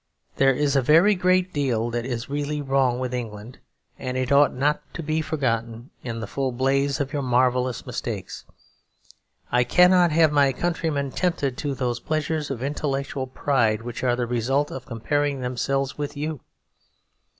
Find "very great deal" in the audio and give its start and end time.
0.81-1.91